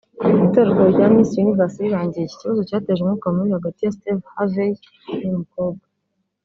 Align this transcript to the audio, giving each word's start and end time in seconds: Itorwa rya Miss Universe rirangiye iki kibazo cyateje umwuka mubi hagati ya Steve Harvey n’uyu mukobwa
Itorwa 0.45 0.81
rya 0.91 1.05
Miss 1.13 1.31
Universe 1.43 1.77
rirangiye 1.85 2.23
iki 2.25 2.37
kibazo 2.41 2.61
cyateje 2.69 2.99
umwuka 3.01 3.27
mubi 3.33 3.51
hagati 3.57 3.79
ya 3.81 3.93
Steve 3.95 4.21
Harvey 4.33 4.71
n’uyu 5.13 5.39
mukobwa 5.41 5.83